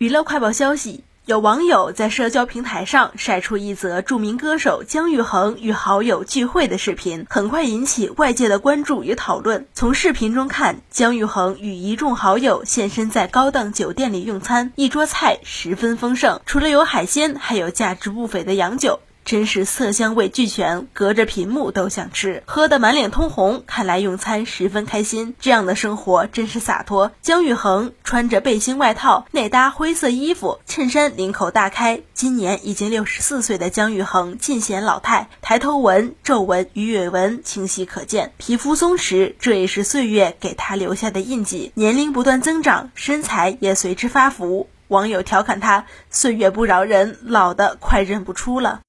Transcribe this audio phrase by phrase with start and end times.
[0.00, 9.66] 娱乐快报消息，有网友在社交平台上晒出一则著名歌手姜育恒与好友聚会的视频，很快引起外界的关注与讨论。
[9.74, 19.00] 从视频中看，姜育恒与一众好友现身在高档酒店里用餐，一桌菜十分丰盛，除了有海鲜，还有价值不菲的洋酒。
[19.30, 23.62] 真是色香味俱全，隔着屏幕都想吃，喝得满脸通红。
[23.64, 27.12] 看来用餐十分开心，这样的生活真是洒脱。
[27.22, 32.00] 姜育恒穿着背心外套，内搭灰色衣服，衬衫领口大开。
[32.12, 41.70] 今年已经六十四岁的姜育恒尽显老态，抬头纹、皱纹、鱼尾纹清晰可见，皮肤松弛，这也是岁月给他留下的印记。
[41.76, 44.68] 年龄不断增长，身材也随之发福。
[44.88, 48.80] 网友调侃他：“岁月不饶人，老的快认不出了。”